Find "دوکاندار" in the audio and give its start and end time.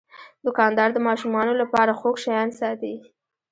0.45-0.89